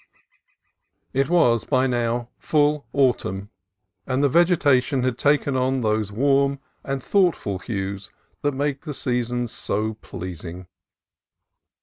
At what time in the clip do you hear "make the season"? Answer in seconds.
8.53-9.47